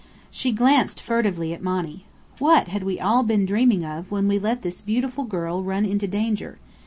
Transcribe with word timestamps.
She 0.31 0.51
glanced 0.51 0.99
furtively 0.99 1.53
at 1.53 1.61
Monny. 1.61 2.05
What 2.39 2.69
had 2.69 2.81
we 2.83 2.99
all 2.99 3.21
been 3.21 3.45
dreaming 3.45 3.85
of 3.85 4.09
when 4.09 4.27
we 4.27 4.39
let 4.39 4.63
this 4.63 4.81
beautiful 4.81 5.25
girl 5.25 5.61
run 5.61 5.85
into 5.85 6.07
danger? 6.07 6.57